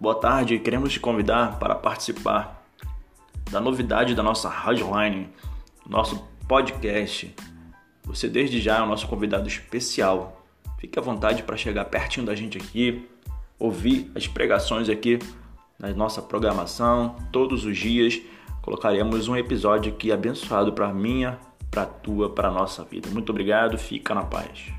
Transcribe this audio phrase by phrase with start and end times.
[0.00, 2.64] Boa tarde, queremos te convidar para participar
[3.50, 5.28] da novidade da nossa Radioline,
[5.84, 7.34] nosso podcast.
[8.04, 10.46] Você desde já é o nosso convidado especial.
[10.78, 13.08] Fique à vontade para chegar pertinho da gente aqui,
[13.58, 15.18] ouvir as pregações aqui
[15.76, 18.22] na nossa programação todos os dias.
[18.62, 21.40] Colocaremos um episódio aqui abençoado para minha,
[21.72, 23.10] para tua, para nossa vida.
[23.10, 24.77] Muito obrigado, fica na paz.